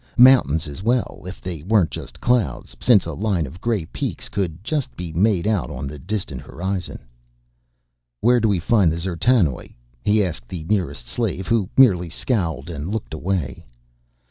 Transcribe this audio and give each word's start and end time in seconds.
Mountains 0.17 0.67
as 0.67 0.81
well, 0.81 1.21
if 1.27 1.39
they 1.39 1.61
weren't 1.61 1.91
just 1.91 2.19
clouds, 2.19 2.75
since 2.79 3.05
a 3.05 3.13
line 3.13 3.45
of 3.45 3.61
gray 3.61 3.85
peaks 3.85 4.29
could 4.29 4.63
just 4.63 4.97
be 4.97 5.13
made 5.13 5.45
out 5.45 5.69
on 5.69 5.85
the 5.85 5.99
distant 5.99 6.41
horizon. 6.41 6.97
"Where 8.19 8.39
do 8.39 8.47
we 8.49 8.57
find 8.57 8.91
the 8.91 8.95
D'zertanoj?" 8.97 9.75
he 10.03 10.23
asked 10.25 10.47
the 10.49 10.63
nearest 10.63 11.05
slave 11.05 11.45
who 11.45 11.69
merely 11.77 12.09
scowled 12.09 12.67
and 12.71 12.89
looked 12.89 13.13
away. 13.13 13.63